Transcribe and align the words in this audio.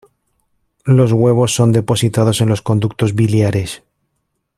Los 0.85 1.11
huevos 1.11 1.53
son 1.53 1.71
depositados 1.71 2.41
en 2.41 2.49
los 2.49 2.63
conductos 2.63 3.13
biliares. 3.13 3.83